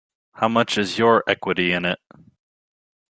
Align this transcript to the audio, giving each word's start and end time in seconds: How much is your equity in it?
How 0.33 0.47
much 0.47 0.79
is 0.79 0.97
your 0.97 1.23
equity 1.29 1.71
in 1.73 1.85
it? 1.85 1.99